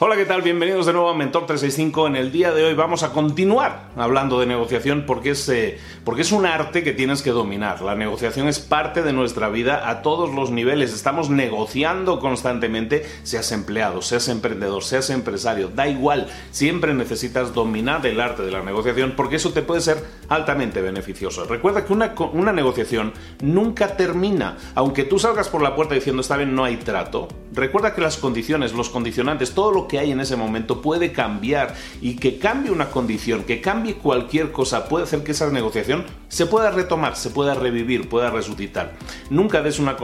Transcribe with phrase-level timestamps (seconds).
[0.00, 0.42] Hola, ¿qué tal?
[0.42, 2.06] Bienvenidos de nuevo a Mentor 365.
[2.06, 6.22] En el día de hoy vamos a continuar hablando de negociación porque es, eh, porque
[6.22, 7.82] es un arte que tienes que dominar.
[7.82, 10.94] La negociación es parte de nuestra vida a todos los niveles.
[10.94, 16.28] Estamos negociando constantemente, seas empleado, seas emprendedor, seas empresario, da igual.
[16.52, 21.42] Siempre necesitas dominar el arte de la negociación porque eso te puede ser altamente beneficioso.
[21.42, 24.58] Recuerda que una, una negociación nunca termina.
[24.76, 27.26] Aunque tú salgas por la puerta diciendo está bien, no hay trato.
[27.52, 31.74] Recuerda que las condiciones, los condicionantes, todo lo que hay en ese momento puede cambiar
[32.00, 36.46] y que cambie una condición, que cambie cualquier cosa, puede hacer que esa negociación se
[36.46, 38.94] pueda retomar, se pueda revivir, pueda resucitar.
[39.30, 39.96] Nunca des una,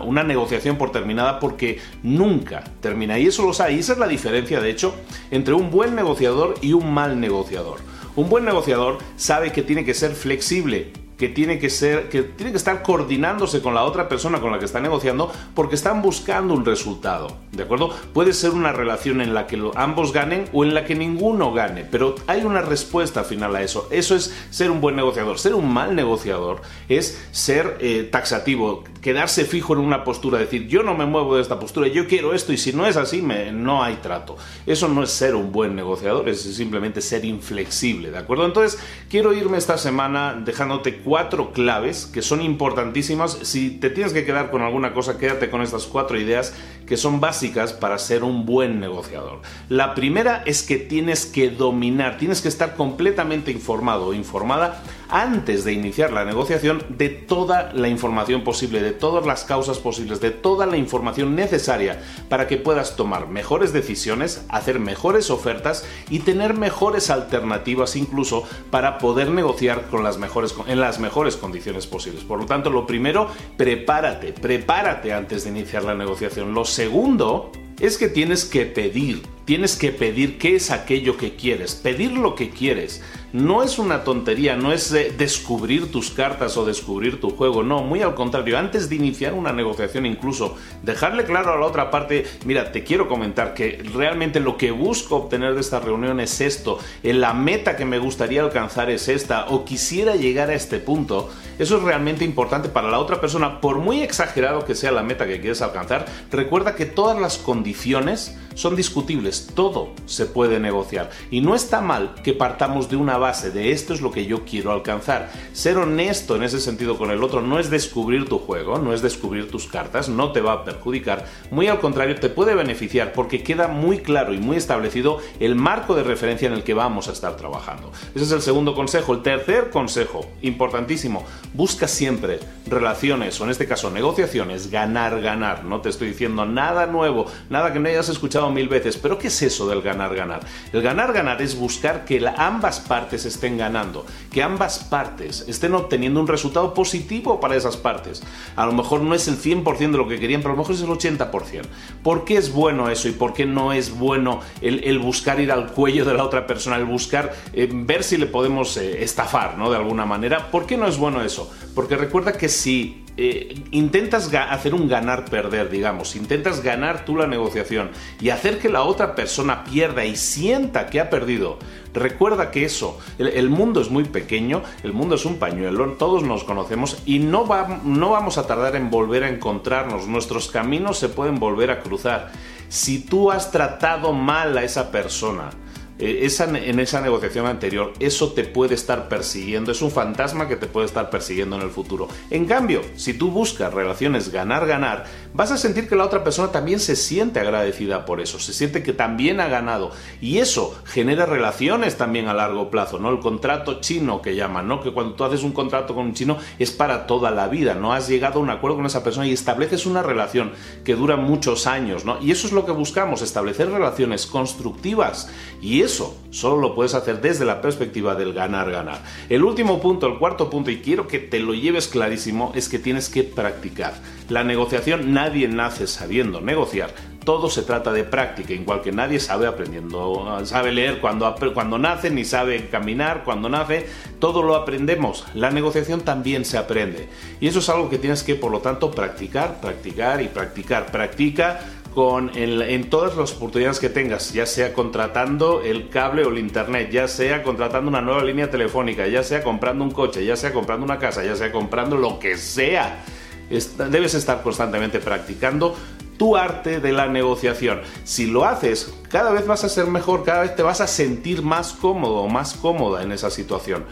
[0.00, 3.18] una, negociación por terminada porque nunca termina.
[3.18, 3.74] Y eso lo sabe.
[3.74, 4.94] Y esa es la diferencia, de hecho,
[5.30, 7.78] entre un buen negociador y un mal negociador.
[8.16, 12.50] Un buen negociador sabe que tiene que ser flexible, que tiene que ser, que tiene
[12.50, 16.54] que estar coordinándose con la otra persona con la que está negociando porque están buscando
[16.54, 17.90] un resultado, ¿de acuerdo?
[18.12, 21.84] Puede ser una relación en la que ambos ganen o en la que ninguno gane,
[21.84, 23.88] pero hay una respuesta final a eso.
[23.90, 25.38] Eso es ser un buen negociador.
[25.38, 30.82] Ser un mal negociador es ser eh, taxativo, quedarse fijo en una postura, decir yo
[30.82, 33.52] no me muevo de esta postura, yo quiero esto y si no es así me,
[33.52, 34.36] no hay trato.
[34.66, 38.46] Eso no es ser un buen negociador, es simplemente ser inflexible, ¿de acuerdo?
[38.46, 43.38] Entonces quiero irme esta semana dejándote cuatro claves que son importantísimas.
[43.42, 46.54] Si te tienes que quedar con alguna cosa, quédate con estas cuatro ideas
[46.86, 49.40] que son básicas para ser un buen negociador.
[49.68, 55.64] La primera es que tienes que dominar, tienes que estar completamente informado o informada antes
[55.64, 60.30] de iniciar la negociación de toda la información posible, de todas las causas posibles, de
[60.30, 66.54] toda la información necesaria para que puedas tomar mejores decisiones, hacer mejores ofertas y tener
[66.54, 72.24] mejores alternativas incluso para poder negociar con las mejores, en las mejores condiciones posibles.
[72.24, 76.54] Por lo tanto, lo primero, prepárate, prepárate antes de iniciar la negociación.
[76.54, 77.50] Lo segundo
[77.80, 82.34] es que tienes que pedir, tienes que pedir qué es aquello que quieres, pedir lo
[82.34, 83.02] que quieres
[83.34, 88.00] no es una tontería, no es descubrir tus cartas o descubrir tu juego, no, muy
[88.00, 92.70] al contrario, antes de iniciar una negociación incluso, dejarle claro a la otra parte, mira,
[92.70, 97.34] te quiero comentar que realmente lo que busco obtener de esta reunión es esto, la
[97.34, 101.28] meta que me gustaría alcanzar es esta, o quisiera llegar a este punto,
[101.58, 105.26] eso es realmente importante para la otra persona, por muy exagerado que sea la meta
[105.26, 111.40] que quieres alcanzar, recuerda que todas las condiciones son discutibles, todo se puede negociar, y
[111.40, 114.72] no está mal que partamos de una base de esto es lo que yo quiero
[114.72, 115.30] alcanzar.
[115.52, 119.02] Ser honesto en ese sentido con el otro no es descubrir tu juego, no es
[119.02, 123.42] descubrir tus cartas, no te va a perjudicar, muy al contrario te puede beneficiar porque
[123.42, 127.12] queda muy claro y muy establecido el marco de referencia en el que vamos a
[127.12, 127.92] estar trabajando.
[128.14, 129.14] Ese es el segundo consejo.
[129.14, 135.64] El tercer consejo, importantísimo, busca siempre relaciones o en este caso negociaciones, ganar, ganar.
[135.64, 139.28] No te estoy diciendo nada nuevo, nada que no hayas escuchado mil veces, pero ¿qué
[139.28, 140.40] es eso del ganar-ganar?
[140.72, 146.26] El ganar-ganar es buscar que ambas partes estén ganando, que ambas partes estén obteniendo un
[146.26, 148.22] resultado positivo para esas partes.
[148.56, 150.74] A lo mejor no es el 100% de lo que querían, pero a lo mejor
[150.74, 151.62] es el 80%.
[152.02, 155.72] ¿Por qué es bueno eso y por qué no es bueno el, buscar ir al
[155.72, 159.70] cuello de la otra persona, el buscar eh, ver si le podemos eh, estafar, ¿no?
[159.70, 160.50] De alguna manera.
[160.50, 161.52] ¿Por qué no es bueno eso?
[161.74, 167.90] Porque recuerda que si eh, intentas hacer un ganar-perder, digamos, intentas ganar tú la negociación
[168.20, 171.58] y hacer que la otra persona pierda y sienta que ha perdido,
[171.92, 176.42] recuerda que eso, el, mundo es muy pequeño, el mundo es un pañuelo, todos nos
[176.42, 177.46] conocemos y no,
[177.84, 182.32] no vamos a tardar en volver a encontrarnos, nuestros caminos se pueden volver a cruzar.
[182.68, 185.50] Si tú has tratado mal a esa persona,
[185.98, 190.66] eh, en esa negociación anterior, eso te puede estar persiguiendo, es un fantasma que te
[190.66, 192.08] puede estar persiguiendo en el futuro.
[192.30, 196.80] En cambio, si tú buscas relaciones ganar-ganar, vas a sentir que la otra persona también
[196.80, 201.96] se siente agradecida por eso, se siente que también ha ganado y eso genera relaciones
[201.96, 203.10] también a largo plazo, ¿no?
[203.10, 204.82] El contrato chino que llaman, ¿no?
[204.82, 207.92] Que cuando tú haces un contrato con un chino es para toda la vida, no
[207.92, 210.52] has llegado a un acuerdo con esa persona y estableces una relación
[210.84, 212.20] que dura muchos años, ¿no?
[212.20, 215.30] Y eso es lo que buscamos, establecer relaciones constructivas
[215.60, 219.02] y eso solo lo puedes hacer desde la perspectiva del ganar-ganar.
[219.28, 222.78] El último punto, el cuarto punto, y quiero que te lo lleves clarísimo, es que
[222.78, 223.94] tienes que practicar.
[224.28, 226.90] La negociación, nadie nace sabiendo negociar.
[227.24, 232.10] Todo se trata de práctica, igual que nadie sabe aprendiendo, sabe leer cuando, cuando nace,
[232.10, 233.86] ni sabe caminar cuando nace,
[234.18, 235.24] todo lo aprendemos.
[235.32, 237.08] La negociación también se aprende.
[237.40, 240.92] Y eso es algo que tienes que, por lo tanto, practicar, practicar y practicar.
[240.92, 241.60] Practica
[241.94, 246.90] con en todas las oportunidades que tengas, ya sea contratando el cable o el internet,
[246.90, 250.84] ya sea contratando una nueva línea telefónica, ya sea comprando un coche, ya sea comprando
[250.84, 253.04] una casa, ya sea comprando lo que sea.
[253.48, 255.76] debes estar constantemente practicando
[256.16, 257.80] tu arte de la negociación.
[258.04, 261.42] Si lo haces, cada vez vas a ser mejor, cada vez te vas a sentir
[261.42, 263.84] más cómodo o más cómoda en esa situación.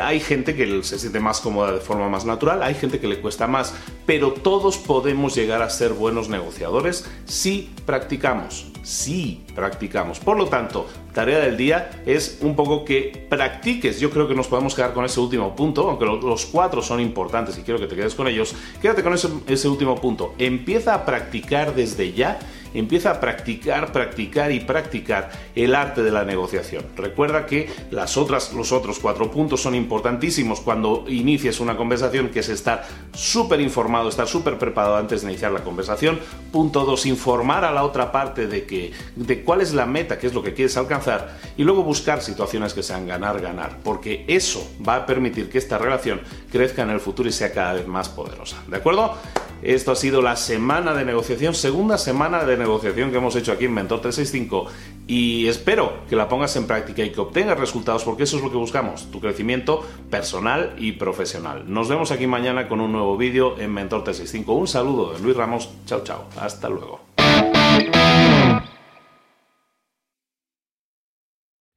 [0.00, 3.20] Hay gente que se siente más cómoda de forma más natural, hay gente que le
[3.20, 3.74] cuesta más,
[4.06, 10.18] pero todos podemos llegar a ser buenos negociadores si practicamos sí practicamos.
[10.20, 14.00] Por lo tanto, tarea del día es un poco que practiques.
[14.00, 17.58] Yo creo que nos podemos quedar con ese último punto, aunque los cuatro son importantes
[17.58, 18.54] y quiero que te quedes con ellos.
[18.80, 20.34] Quédate con ese, ese último punto.
[20.38, 22.38] Empieza a practicar desde ya
[22.74, 26.84] empieza a practicar, practicar y practicar el arte de la negociación.
[26.96, 32.40] Recuerda que las otras, los otros cuatro puntos son importantísimos cuando inicies una conversación, que
[32.40, 36.18] es estar súper informado, estar súper preparado antes de iniciar la conversación.
[36.50, 40.26] Punto dos, informar a la otra parte de, que, de cuál es la meta, qué
[40.26, 44.70] es lo que quieres alcanzar y luego buscar situaciones que sean ganar, ganar, porque eso
[44.86, 46.20] va a permitir que esta relación
[46.50, 48.62] crezca en el futuro y sea cada vez más poderosa.
[48.66, 49.16] ¿De acuerdo?
[49.62, 53.66] Esto ha sido la semana de negociación, segunda semana de negociación que hemos hecho aquí
[53.66, 54.66] en Mentor 365
[55.06, 58.50] y espero que la pongas en práctica y que obtengas resultados porque eso es lo
[58.50, 61.64] que buscamos, tu crecimiento personal y profesional.
[61.66, 64.52] Nos vemos aquí mañana con un nuevo vídeo en Mentor 365.
[64.52, 65.70] Un saludo de Luis Ramos.
[65.86, 66.24] Chao, chao.
[66.40, 67.11] Hasta luego.